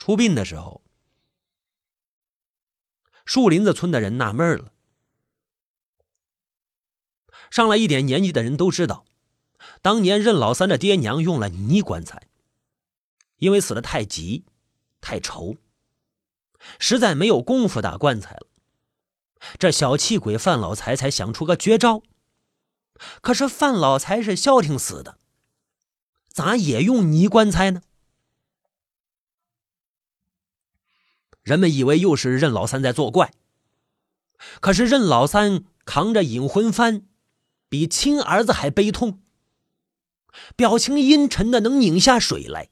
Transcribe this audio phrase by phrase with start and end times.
[0.00, 0.82] 出殡的时候，
[3.26, 4.72] 树林子村的人纳闷了。
[7.50, 9.04] 上了一点年纪的人都知道，
[9.82, 12.28] 当年任老三的爹娘用了泥棺材，
[13.36, 14.46] 因为死的太急、
[15.02, 15.56] 太愁，
[16.78, 18.46] 实在没有功夫打棺材了。
[19.58, 22.02] 这小气鬼范老财才想出个绝招。
[23.20, 25.18] 可是范老财是消停死的，
[26.28, 27.82] 咋也用泥棺材呢？
[31.42, 33.32] 人们以为又是任老三在作怪。
[34.60, 37.02] 可是任老三扛着引魂幡。
[37.68, 39.22] 比亲儿子还悲痛，
[40.56, 42.68] 表情阴沉的能拧下水来。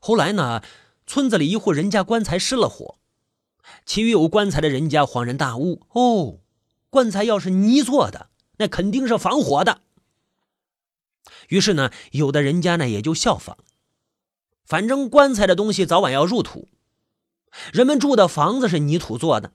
[0.00, 0.62] 后来呢，
[1.06, 2.98] 村子里一户人家棺材失了火，
[3.84, 6.40] 其余有棺材的人家恍然大悟：哦，
[6.88, 9.82] 棺材要是泥做的，那肯定是防火的。
[11.48, 13.58] 于是呢，有的人家呢也就效仿，
[14.64, 16.68] 反正棺材的东西早晚要入土，
[17.72, 19.52] 人们住的房子是泥土做的。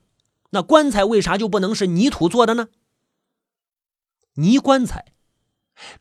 [0.51, 2.69] 那棺材为啥就不能是泥土做的呢？
[4.35, 5.13] 泥棺材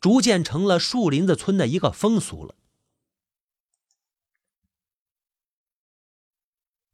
[0.00, 2.54] 逐渐成了树林子村的一个风俗了。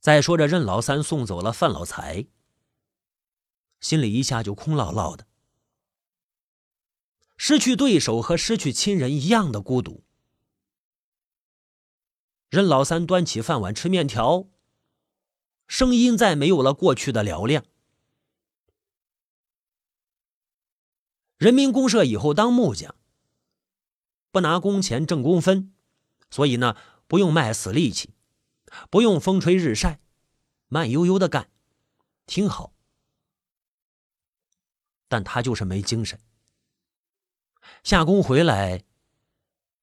[0.00, 2.26] 再说这任老三送走了范老财，
[3.80, 5.26] 心里一下就空落落的，
[7.36, 10.04] 失去对手和失去亲人一样的孤独。
[12.52, 14.46] 任老三端起饭碗吃面条。
[15.66, 17.64] 声音再没有了过去的嘹亮。
[21.38, 22.94] 人民公社以后当木匠，
[24.30, 25.72] 不拿工钱挣工分，
[26.30, 28.12] 所以呢，不用卖死力气，
[28.90, 30.00] 不用风吹日晒，
[30.68, 31.50] 慢悠悠的干，
[32.26, 32.74] 挺好。
[35.08, 36.20] 但他就是没精神。
[37.82, 38.84] 下工回来，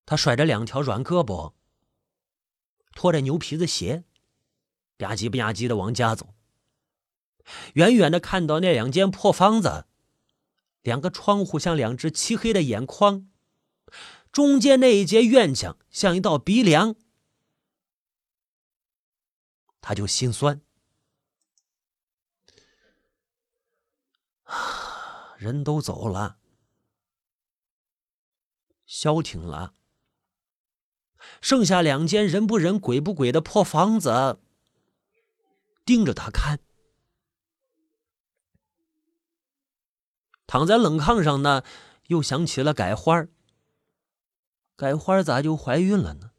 [0.05, 1.55] 他甩着两条软胳膊，
[2.93, 4.03] 拖着牛皮子鞋。
[4.97, 6.35] 吧唧吧唧的往家走，
[7.75, 9.85] 远远的看到那两间破房子，
[10.81, 13.29] 两个窗户像两只漆黑的眼眶，
[14.29, 16.95] 中间那一截院墙像一道鼻梁，
[19.79, 20.61] 他就心酸。
[25.37, 26.39] 人都走了，
[28.85, 29.75] 消停了，
[31.41, 34.39] 剩下两间人不人鬼不鬼的破房子。
[35.85, 36.59] 盯着他看，
[40.45, 41.63] 躺在冷炕上呢，
[42.07, 43.25] 又想起了改花
[44.75, 46.31] 改花咋就怀孕了呢？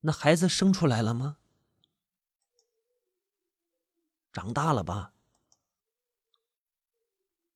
[0.00, 1.36] 那孩子生出来了吗？
[4.32, 5.12] 长大了吧？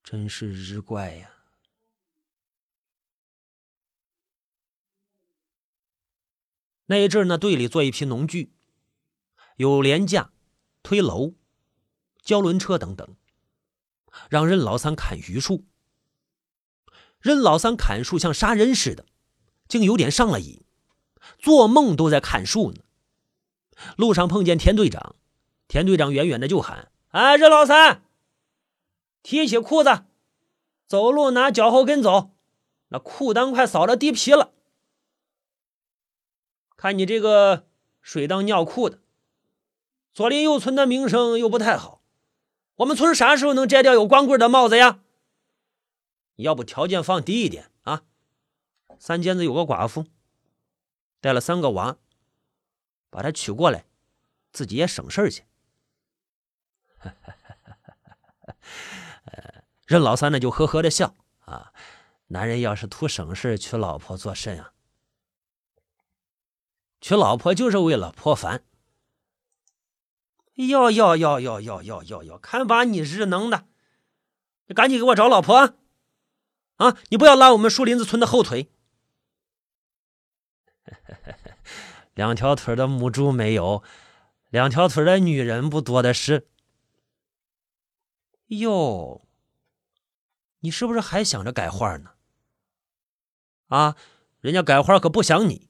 [0.05, 1.36] 真是日怪呀！
[6.87, 8.53] 那一阵呢，队里做一批农具。
[9.57, 10.31] 有廉架、
[10.83, 11.33] 推楼、
[12.23, 13.17] 胶轮车等等，
[14.29, 15.65] 让任老三砍榆树。
[17.21, 19.07] 任老三砍树像杀人似的，
[19.67, 20.63] 竟有点上了瘾，
[21.39, 22.83] 做梦都在砍树呢。
[23.97, 25.17] 路上碰见田队长，
[25.67, 28.03] 田队长远远的就喊：“哎，任老三，
[29.23, 30.05] 提起裤子，
[30.87, 32.31] 走路拿脚后跟走，
[32.89, 34.53] 那裤裆快扫到地皮了。
[36.77, 37.67] 看你这个
[38.01, 39.01] 水当尿裤的。”
[40.13, 42.03] 左邻右村的名声又不太好，
[42.77, 45.01] 我们村啥时候能摘掉有光棍的帽子呀？
[46.37, 48.03] 要不条件放低一点啊？
[48.99, 50.07] 三间子有个寡妇，
[51.21, 51.99] 带了三个娃，
[53.11, 53.85] 把她娶过来，
[54.53, 55.45] 自己也省事去。
[59.87, 61.15] 任老三呢就呵呵的笑
[61.45, 61.75] 啊，
[62.29, 64.73] 男人要是图省事，娶老婆做甚啊？
[67.06, 68.65] 娶老婆就是为了破烦。
[70.55, 72.37] 哟哟哟哟哟哟哟哟！
[72.37, 73.69] 看把你日能的，
[74.67, 75.77] 你赶紧给我找老婆啊！
[76.78, 78.72] 啊，你不要拉我们树林子村的后腿。
[82.15, 83.84] 两条腿的母猪没有，
[84.48, 86.48] 两条腿的女人不多的是。
[88.47, 89.25] 哟，
[90.59, 92.15] 你是不是还想着改画呢？
[93.69, 93.97] 啊，
[94.41, 95.69] 人家改画可不想你，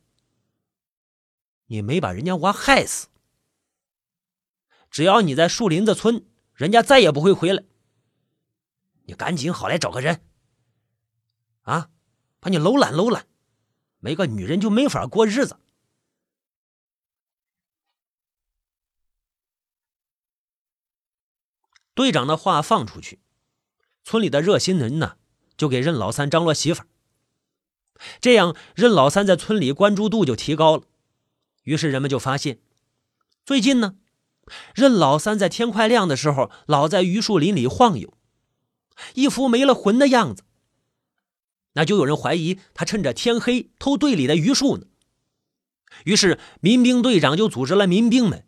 [1.66, 3.08] 你没把人家娃害死。
[4.90, 6.24] 只要你在树林子村，
[6.54, 7.64] 人家再也不会回来。
[9.04, 10.20] 你赶紧好来找个人，
[11.62, 11.90] 啊，
[12.40, 13.26] 把你搂揽搂揽，
[13.98, 15.58] 没个女人就没法过日子。
[21.94, 23.20] 队长的话放出去，
[24.02, 25.16] 村里的热心人呢，
[25.56, 26.84] 就给任老三张罗媳妇
[28.20, 30.84] 这样任老三在村里关注度就提高了。
[31.66, 32.60] 于是人们就发现，
[33.44, 33.96] 最近呢，
[34.72, 38.14] 任老三在天快亮的时候，老在榆树林里晃悠，
[39.14, 40.44] 一副没了魂的样子。
[41.72, 44.86] 那就有人怀疑他趁着天黑偷队里的榆树呢。
[46.04, 48.46] 于是民兵队长就组织了民兵们，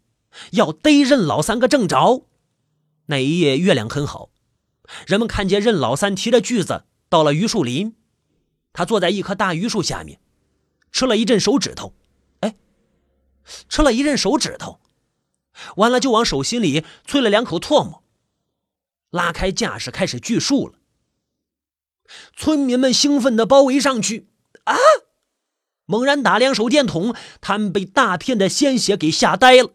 [0.52, 2.24] 要逮任老三个正着。
[3.06, 4.30] 那一夜月亮很好，
[5.06, 7.96] 人们看见任老三提着锯子到了榆树林。
[8.72, 10.20] 他坐在一棵大榆树下面，
[10.92, 11.94] 吃了一阵手指头，
[13.68, 14.80] 吃了一阵手指头，
[15.76, 18.02] 完了就往手心里啐了两口唾沫，
[19.10, 20.78] 拉开架势开始锯树了。
[22.34, 24.28] 村民们兴奋地包围上去，
[24.64, 24.76] 啊！
[25.84, 29.72] 猛然打量手电筒，他们被大片的鲜血给吓呆了。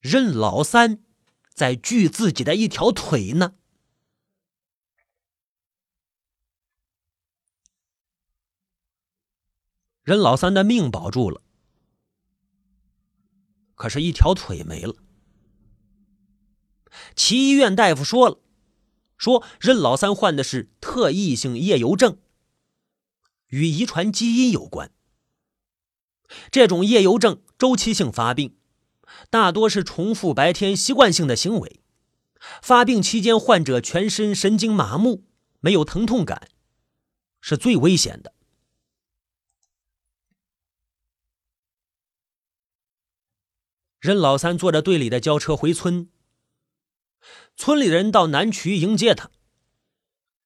[0.00, 0.98] 任老三
[1.54, 3.54] 在锯自己的一条腿呢。
[10.02, 11.40] 任老三的命保住了，
[13.80, 14.94] 可是，一条腿没了。
[17.16, 18.38] 齐医院大夫说了，
[19.16, 22.18] 说任老三患的是特异性夜游症，
[23.46, 24.92] 与遗传基因有关。
[26.50, 28.54] 这种夜游症周期性发病，
[29.30, 31.80] 大多是重复白天习惯性的行为。
[32.60, 35.24] 发病期间，患者全身神经麻木，
[35.60, 36.48] 没有疼痛感，
[37.40, 38.34] 是最危险的。
[44.00, 46.08] 任老三坐着队里的轿车回村，
[47.54, 49.30] 村里人到南渠迎接他，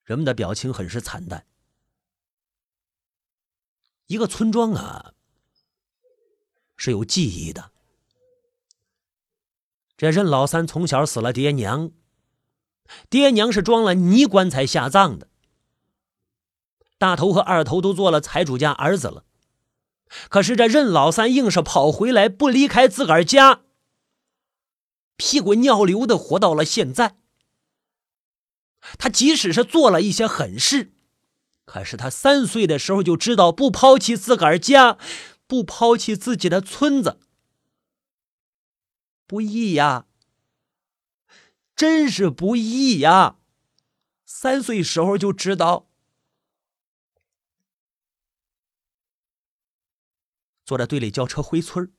[0.03, 1.47] 人们的表情很是惨淡。
[4.07, 5.15] 一个村庄啊，
[6.77, 7.71] 是有记忆的。
[9.97, 11.93] 这任老三从小死了爹娘，
[13.09, 15.29] 爹娘是装了泥棺材下葬的。
[16.99, 19.25] 大头和二头都做了财主家儿子了。
[20.29, 23.63] 可是这任老三硬是跑回来，不离开自个儿家，
[25.17, 27.17] 屁滚尿流的活到了现在。
[28.99, 30.93] 他即使是做了一些狠事，
[31.65, 34.99] 可是他三岁的时候就知道不抛弃自个儿家，
[35.47, 37.19] 不抛弃自己的村子，
[39.27, 40.07] 不易呀，
[41.75, 43.39] 真是不易呀！
[44.27, 45.89] 三岁时候就知道。
[50.65, 51.93] 坐着队里轿车回村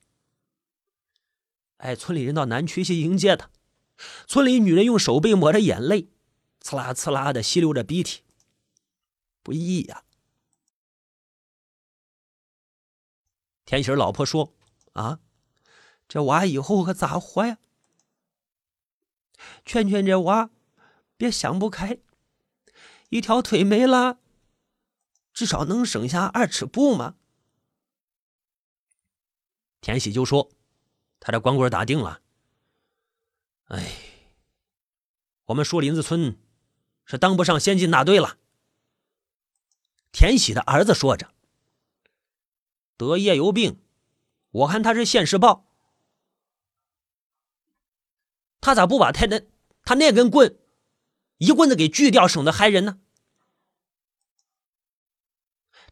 [1.78, 3.50] 哎，村里人到南区去迎接他。
[4.28, 6.10] 村里女人用手背抹着眼泪，
[6.62, 8.24] 呲啦呲啦的吸溜着鼻涕，
[9.44, 10.04] 不易呀。
[13.66, 14.54] 田喜老婆说
[14.94, 15.20] ：“啊，
[16.08, 17.58] 这娃以后可咋活呀？
[19.66, 20.50] 劝劝这娃，
[21.18, 22.00] 别想不开，
[23.10, 24.20] 一条腿没了，
[25.34, 27.16] 至少能省下二尺布嘛。”
[29.86, 30.50] 田喜就说
[31.22, 32.20] ：“他这光棍打定了。
[33.66, 33.96] 哎，
[35.44, 36.40] 我们树林子村
[37.06, 38.40] 是当不上先进大队了。”
[40.12, 41.32] 田喜的儿子说着
[42.98, 43.80] ：“得夜游病，
[44.50, 45.68] 我看他是现世报。
[48.62, 49.44] 他咋不把他那
[49.84, 50.58] 他那根棍
[51.38, 53.00] 一棍子给锯掉，省得害人呢？”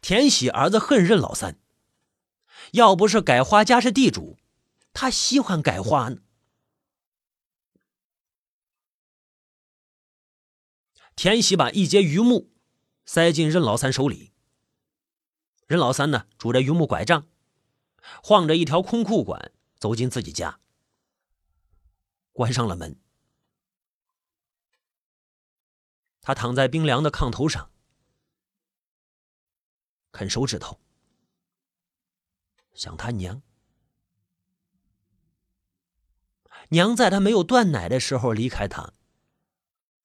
[0.01, 1.59] 田喜儿子恨任老三。
[2.73, 4.39] 要不是改花家是地主，
[4.93, 6.21] 他喜欢改花呢。
[11.15, 12.51] 田喜把一截榆木
[13.05, 14.33] 塞进任老三手里，
[15.67, 17.27] 任老三呢拄着榆木拐杖，
[18.23, 20.59] 晃着一条空裤管走进自己家，
[22.31, 22.99] 关上了门。
[26.21, 27.69] 他躺在冰凉的炕头上，
[30.11, 30.79] 啃手指头。
[32.73, 33.41] 想他娘，
[36.69, 38.93] 娘在他没有断奶的时候离开他，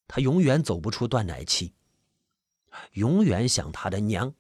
[0.07, 1.75] 他永远走不出断奶期，
[2.93, 4.35] 永远想他的娘。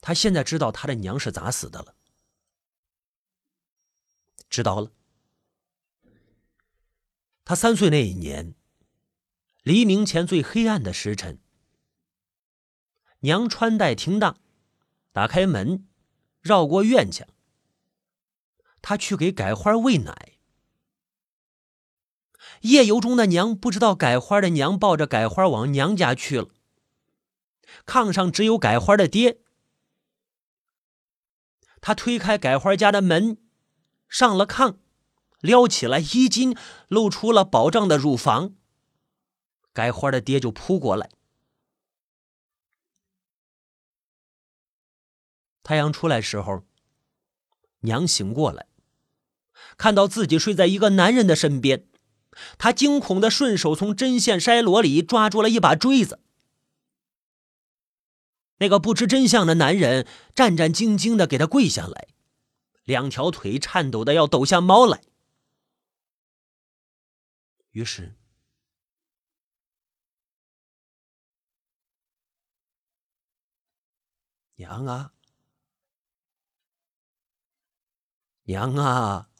[0.00, 1.94] 他现在知道他的娘是咋死的了，
[4.48, 4.92] 知道了。
[7.44, 8.54] 他三岁那一年，
[9.62, 11.40] 黎明前最黑暗的时辰。
[13.20, 14.36] 娘穿戴停当，
[15.12, 15.86] 打开门，
[16.40, 17.26] 绕过院墙，
[18.80, 20.34] 他去给改花喂奶。
[22.62, 26.48] 夜游中的娘不知道改花的娘抱着改花往娘家去了。
[27.84, 29.40] 炕上只有改花的爹。
[31.80, 33.38] 他推开改花家的门，
[34.08, 34.78] 上了炕，
[35.40, 36.56] 撩起了衣襟，
[36.88, 38.54] 露出了饱胀的乳房。
[39.72, 41.10] 改花的爹就扑过来。
[45.68, 46.64] 太阳出来时候，
[47.80, 48.68] 娘醒过来，
[49.76, 51.86] 看到自己睡在一个男人的身边，
[52.56, 56.20] 她惊恐的顺手从针线筛箩里抓住了一把锥子。
[58.60, 62.08] 那个不知真相的男人战战兢兢的给他跪下来，
[62.84, 65.02] 两条腿颤抖的要抖下猫来。
[67.72, 68.16] 于是，
[74.54, 75.12] 娘啊，
[78.48, 79.30] 娘啊，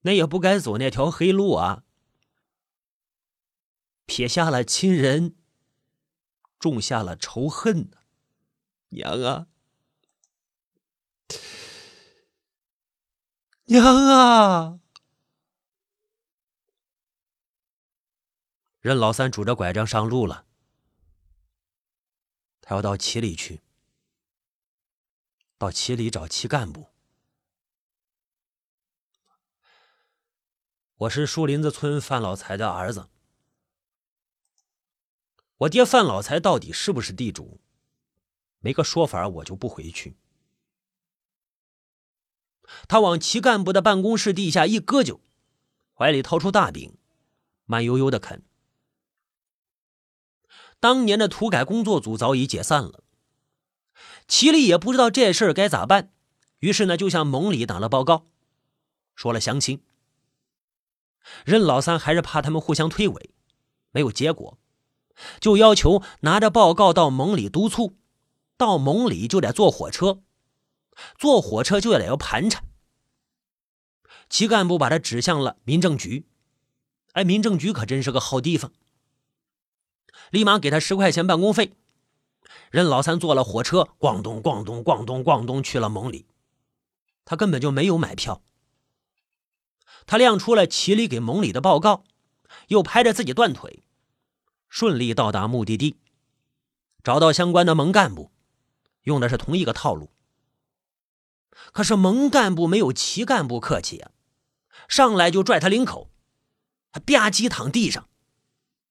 [0.00, 1.84] 那也不该走那条黑路啊，
[4.06, 5.36] 撇下了亲人。
[6.58, 7.98] 种下了仇恨呢，
[8.88, 9.46] 娘啊，
[13.66, 14.80] 娘啊！
[18.80, 20.46] 任老三拄着拐杖上路了，
[22.62, 23.60] 他要到旗里去，
[25.58, 26.88] 到旗里找旗干部。
[30.96, 33.08] 我是树林子村范老财的儿子。
[35.58, 37.60] 我爹范老财到底是不是地主？
[38.58, 40.18] 没个说法，我就不回去。
[42.86, 45.20] 他往旗干部的办公室地下一搁就，
[45.94, 46.98] 怀里掏出大饼，
[47.64, 48.44] 慢悠悠的啃。
[50.78, 53.04] 当年的土改工作组早已解散了，
[54.28, 56.12] 齐里也不知道这事儿该咋办，
[56.58, 58.26] 于是呢，就向盟里打了报告，
[59.14, 59.80] 说了详情。
[61.44, 63.30] 任老三还是怕他们互相推诿，
[63.90, 64.58] 没有结果。
[65.40, 67.96] 就要求拿着报告到盟里督促，
[68.56, 70.22] 到盟里就得坐火车，
[71.18, 72.64] 坐火车就得要盘缠。
[74.28, 76.26] 齐干部把他指向了民政局，
[77.12, 78.72] 哎，民政局可真是个好地方，
[80.30, 81.72] 立马给他十块钱办公费。
[82.70, 86.26] 任老三坐了火车，咣咚咣咚咣咚咣咚去了蒙里，
[87.24, 88.42] 他根本就没有买票。
[90.06, 92.04] 他亮出了齐里给蒙里的报告，
[92.68, 93.82] 又拍着自己断腿。
[94.68, 95.96] 顺利到达目的地，
[97.02, 98.30] 找到相关的蒙干部，
[99.02, 100.10] 用的是同一个套路。
[101.72, 104.10] 可是蒙干部没有旗干部客气啊，
[104.88, 106.10] 上来就拽他领口，
[106.92, 108.08] 他吧唧躺地上，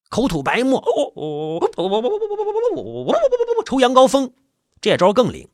[0.08, 3.12] 口吐白沫，哦哦哦
[3.64, 4.32] 抽羊羔疯，
[4.80, 5.48] 这招更灵。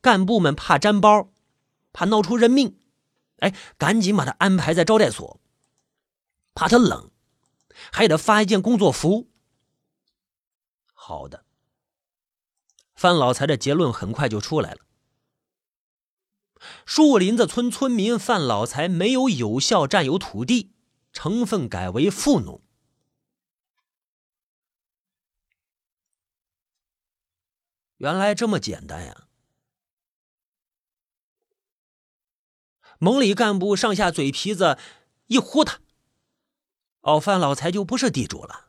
[0.00, 1.30] 干部们怕沾包，
[1.92, 2.78] 怕闹出人命，
[3.38, 5.40] 哎，赶紧把他安排在招待所，
[6.54, 7.10] 怕他冷，
[7.90, 9.28] 还得发一件工作服。
[10.92, 11.44] 好的，
[12.94, 14.78] 范老财的结论很快就出来了。
[16.84, 20.72] 树林子村村民范老财没有有效占有土地，
[21.12, 22.60] 成分改为富农。
[27.98, 29.28] 原来这么简单呀！
[32.98, 34.78] 盟里干部上下嘴皮子
[35.26, 35.80] 一呼他，
[37.00, 38.68] 哦，范老财就不是地主了。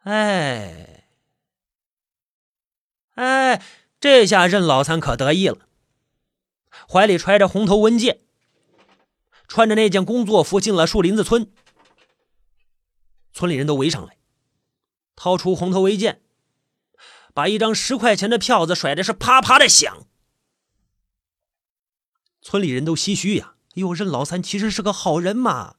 [0.00, 1.04] 哎，
[3.14, 3.62] 哎，
[3.98, 5.68] 这下任老三可得意了，
[6.88, 8.20] 怀里揣着红头文件，
[9.48, 11.52] 穿着那件工作服进了树林子村。
[13.32, 14.16] 村里人都围上来，
[15.16, 16.22] 掏出红头文件，
[17.34, 20.06] 把一张十块钱的票子甩的是啪啪的响。
[22.42, 25.76] 村里人都唏嘘呀：“哎呦，任老三其实是个好人嘛。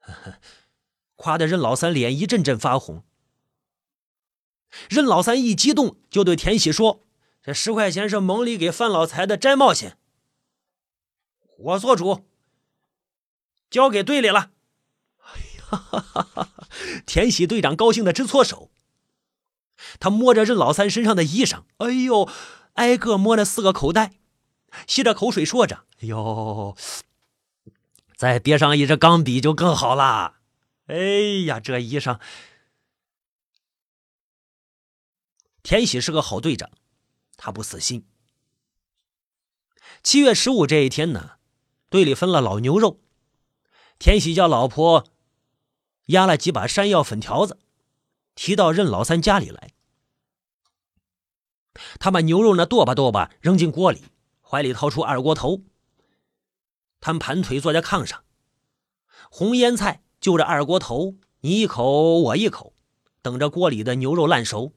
[1.16, 3.04] ”夸的任老三脸一阵阵发红。
[4.90, 7.06] 任老三一激动，就对田喜说
[7.42, 9.98] ：“这十块钱是盟里给范老财的摘帽钱，
[11.58, 12.26] 我做主，
[13.70, 14.50] 交给队里了。”
[15.24, 16.50] 哎呀，
[17.06, 18.70] 田喜队长高兴的直搓手。
[19.98, 22.28] 他摸着任老三身上的衣裳，哎呦，
[22.74, 24.14] 挨个摸了四个口袋，
[24.86, 26.76] 吸着口水说着：“哎呦，
[28.16, 30.40] 再别上一支钢笔就更好啦。”
[30.86, 30.96] 哎
[31.46, 32.20] 呀，这衣裳。
[35.62, 36.70] 田喜是个好队长，
[37.36, 38.06] 他不死心。
[40.02, 41.32] 七月十五这一天呢，
[41.88, 43.00] 队里分了老牛肉，
[43.98, 45.06] 田喜叫老婆
[46.06, 47.58] 压了几把山药粉条子，
[48.36, 49.72] 提到任老三家里来。
[51.98, 54.04] 他把牛肉呢剁吧剁吧扔进锅里，
[54.42, 55.62] 怀里掏出二锅头。
[57.00, 58.24] 他们盘腿坐在炕上，
[59.30, 62.74] 红腌菜就着二锅头，你一口我一口，
[63.22, 64.72] 等着锅里的牛肉烂熟。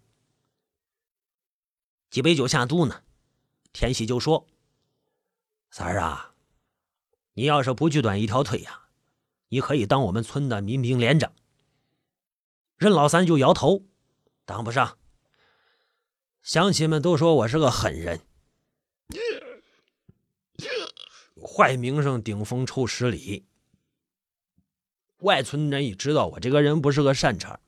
[2.12, 3.02] 几杯酒下肚呢，
[3.72, 4.46] 田喜就说
[5.72, 6.34] ：“三儿啊，
[7.34, 8.82] 你要是不锯短一条腿呀，
[9.48, 11.32] 你可以当我们村的民兵连长。”
[12.78, 13.84] 任老三就摇头
[14.46, 14.98] ：“当不上。”
[16.50, 18.22] 乡亲们都说我是个狠人，
[21.40, 23.46] 坏名声顶风臭十里。
[25.20, 27.60] 外村人也知道我这个人不是个善茬，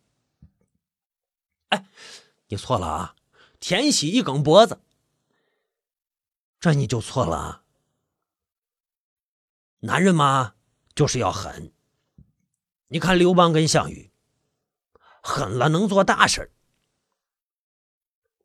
[1.67, 1.85] 哎，
[2.47, 3.15] 你错了啊！
[3.59, 4.81] 田喜一梗脖子，
[6.59, 7.61] 这你就错了。
[9.81, 10.55] 男人嘛，
[10.95, 11.71] 就是要狠。
[12.88, 14.11] 你看刘邦跟项羽，
[15.21, 16.51] 狠了能做大事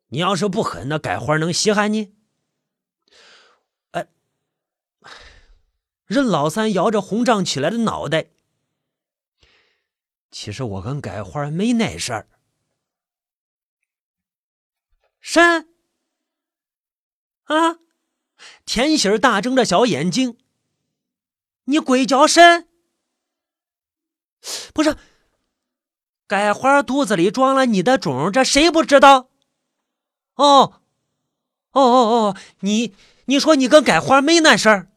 [0.09, 2.15] 你要是不狠，那改花能稀罕你？
[3.91, 4.07] 哎，
[6.05, 8.27] 任老三摇着红胀起来的脑袋。
[10.31, 12.27] 其实我跟改花没那事儿。
[15.19, 15.67] 神
[17.45, 17.79] 啊！
[18.65, 20.37] 田喜儿大睁着小眼睛，
[21.65, 22.67] 你鬼叫神？
[24.73, 24.95] 不是，
[26.27, 29.29] 改花肚子里装了你的种，这谁不知道？
[30.37, 30.81] 哦，
[31.73, 32.37] 哦哦哦！
[32.61, 34.87] 你你说你跟改花没那事儿，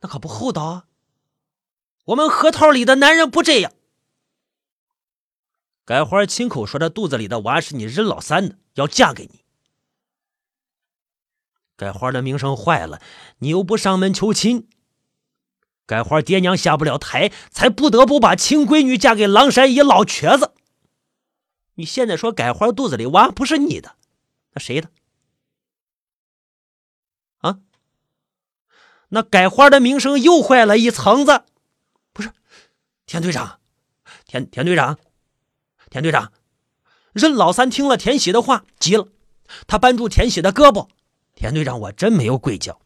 [0.00, 0.84] 那可不厚道啊！
[2.06, 3.72] 我们河套里的男人不这样。
[5.84, 9.44] 改花亲口说：“他肚子里的娃是你任老三的，要嫁给你。”
[11.76, 13.00] 改花的名声坏了，
[13.38, 14.68] 你又不上门求亲，
[15.84, 20.54] 改花爹娘下不了台，才不得不把亲闺女嫁给狼山一老瘸子。
[21.74, 23.96] 你现在说改花肚子里娃不是你的？
[24.58, 24.90] 谁的？
[27.38, 27.58] 啊？
[29.08, 31.44] 那改花的名声又坏了一层子。
[32.12, 32.32] 不是，
[33.06, 33.60] 田队长，
[34.26, 34.98] 田田队长，
[35.90, 36.32] 田队长。
[37.12, 39.08] 任老三听了田喜的话，急了，
[39.66, 40.88] 他扳住田喜的胳膊
[41.34, 42.80] ：“田队长，我真没有鬼叫。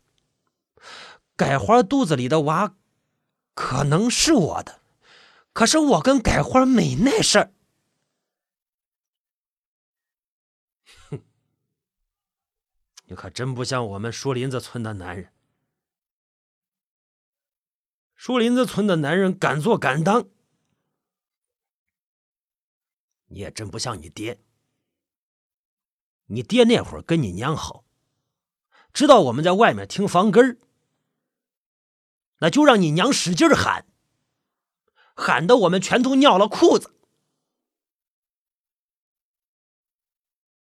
[1.37, 2.75] 改花肚子里的娃，
[3.55, 4.81] 可能是我的，
[5.53, 7.53] 可是我跟改花没那事儿。”
[13.11, 15.33] 你可真不像我们树林子村的男人。
[18.15, 20.29] 树林子村的男人敢做敢当，
[23.27, 24.41] 你也真不像你爹。
[26.27, 27.85] 你爹那会儿跟你娘好，
[28.93, 30.59] 知道我们在外面听房根儿，
[32.39, 33.89] 那就让你娘使劲喊，
[35.17, 36.95] 喊的我们全都尿了裤子。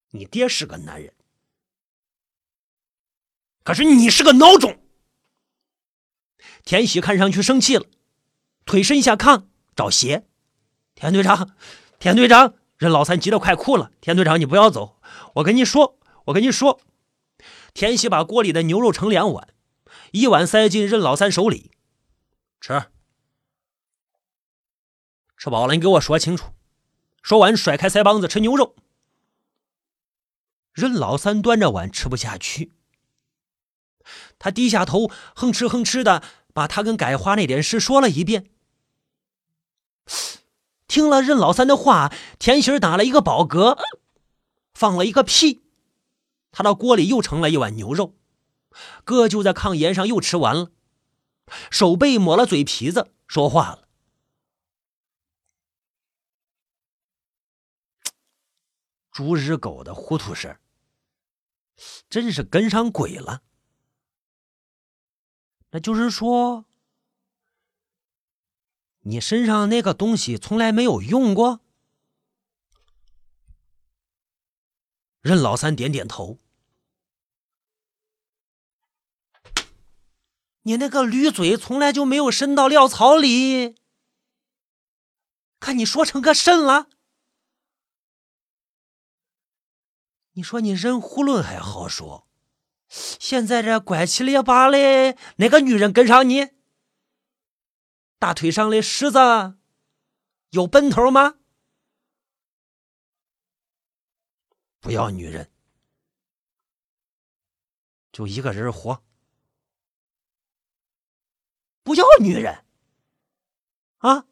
[0.10, 1.14] 你爹是个男人。
[3.64, 4.80] 可是你是个孬种！
[6.64, 7.86] 田喜看上去生气了，
[8.66, 9.46] 腿伸下炕
[9.76, 10.28] 找鞋。
[10.96, 11.56] 田队长，
[12.00, 13.92] 田队长，任老三急得快哭了。
[14.02, 15.00] 田队长，你不要走，
[15.36, 16.82] 我跟你说，我跟你说。
[17.74, 19.54] 田喜把锅里的牛肉盛两碗，
[20.12, 21.72] 一碗塞进任老三手里，
[22.60, 22.86] 吃。
[25.38, 26.54] 吃饱了，你给我说清楚。
[27.22, 28.76] 说完，甩开腮帮子吃牛肉。
[30.74, 32.74] 任老三端着碗吃不下去。
[34.40, 36.24] 他低下头，哼哧哼哧的
[36.54, 38.50] 把他跟改花那点事说了一遍。
[40.88, 43.78] 听了任老三的话，田喜打了一个饱嗝，
[44.74, 45.62] 放了一个屁。
[46.52, 48.16] 他到锅里又盛了一碗牛肉，
[49.04, 50.72] 哥就在炕沿上又吃完了，
[51.70, 53.88] 手背抹了嘴皮子，说话了
[59.12, 60.58] ：“猪日狗的糊涂事
[62.10, 63.44] 真是跟上鬼了。”
[65.72, 66.66] 那就是说，
[69.02, 71.62] 你身上那个东西从来没有用过。
[75.22, 76.40] 任老三点点头。
[80.62, 83.76] 你那个驴嘴从来就没有伸到料槽里。
[85.60, 86.88] 看你说成个甚了？
[90.32, 92.29] 你说你人囫囵还好说。
[92.90, 96.50] 现在这拐七裂八的，哪个女人跟上你？
[98.18, 99.58] 大腿上的虱子
[100.50, 101.36] 有奔头吗？
[104.80, 105.52] 不要女人，
[108.12, 109.04] 就一个人活。
[111.84, 112.66] 不要女人
[114.00, 114.26] 啊！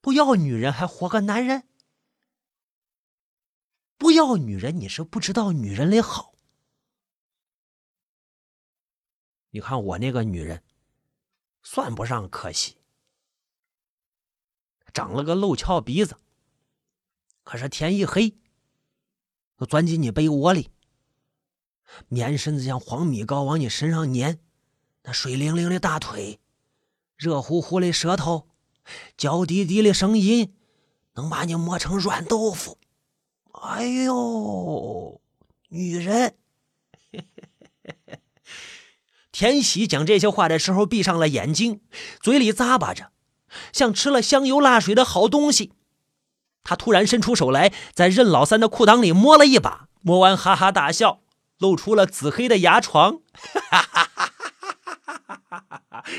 [0.00, 1.68] 不要女人还活个男人？
[3.96, 6.31] 不要女人，你是不知道女人的好。
[9.54, 10.62] 你看我那个女人，
[11.62, 12.78] 算不上可惜，
[14.94, 16.16] 长了个漏翘鼻子。
[17.44, 18.34] 可是天一黑，
[19.58, 20.70] 就钻进你被窝里，
[22.08, 24.38] 棉身子像黄米糕往你身上粘，
[25.02, 26.40] 那水灵灵的大腿，
[27.16, 28.48] 热乎乎的舌头，
[29.18, 30.56] 娇滴滴的声音，
[31.12, 32.78] 能把你磨成软豆腐。
[33.52, 35.20] 哎呦，
[35.68, 36.38] 女人！
[39.32, 41.80] 田喜讲这些话的时候，闭上了眼睛，
[42.20, 43.10] 嘴里咂巴着，
[43.72, 45.72] 像吃了香油辣水的好东西。
[46.62, 51.20] 他突然伸出手来，在任老三的裤裆里摸了一把，摸完哈哈大笑，
[51.58, 53.20] 露出了紫黑的牙床。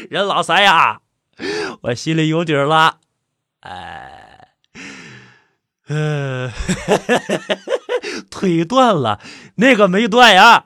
[0.10, 1.02] 任老三呀，
[1.84, 3.00] 我心里有底了。
[3.62, 4.50] 哎，
[5.88, 6.52] 呃，
[8.30, 9.22] 腿断了，
[9.56, 10.66] 那个没断呀。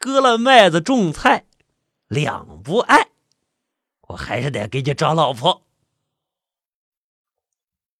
[0.00, 1.44] 割了麦子种菜，
[2.08, 3.10] 两不爱，
[4.08, 5.66] 我还是得给你找老婆。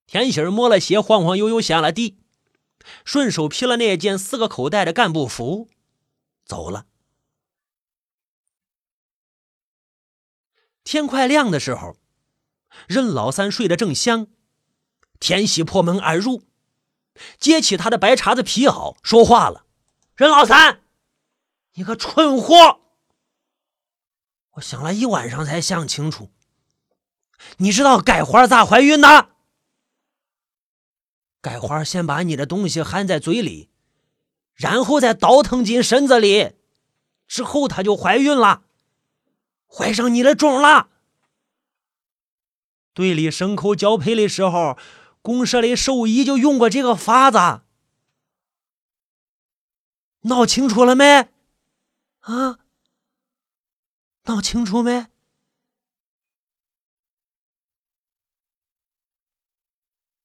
[0.06, 2.18] 田喜儿摸了鞋，晃晃悠悠下了地，
[3.04, 5.68] 顺手披了那件四个口袋的干部服，
[6.46, 6.86] 走了。
[10.82, 11.98] 天快亮的时候，
[12.88, 14.28] 任老三睡得正香，
[15.18, 16.44] 田喜破门而入，
[17.38, 19.66] 揭起他的白茬子皮袄，说话了
[20.16, 20.79] ：“任老三。”
[21.74, 22.80] 你个蠢货！
[24.54, 26.30] 我想了一晚上才想清楚。
[27.58, 29.30] 你知道盖花咋怀孕的？
[31.40, 33.70] 盖花先把你的东西含在嘴里，
[34.54, 36.56] 然后再倒腾进身子里，
[37.26, 38.64] 之后她就怀孕了，
[39.66, 40.90] 怀上你的种了。
[42.92, 44.76] 队里牲口交配的时候，
[45.22, 47.62] 公社的兽医就用过这个法子。
[50.22, 51.28] 闹清楚了没？
[52.20, 52.58] 啊，
[54.24, 55.06] 闹清楚没？